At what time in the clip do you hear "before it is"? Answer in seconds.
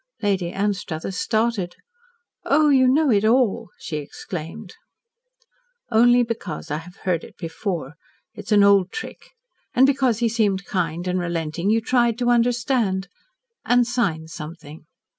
7.37-8.51